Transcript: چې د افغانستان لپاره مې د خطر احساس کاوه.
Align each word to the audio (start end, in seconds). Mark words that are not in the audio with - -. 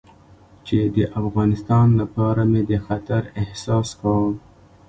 چې 0.65 0.77
د 0.95 0.97
افغانستان 1.21 1.87
لپاره 2.01 2.41
مې 2.51 2.61
د 2.71 2.73
خطر 2.85 3.21
احساس 3.41 3.87
کاوه. 3.99 4.31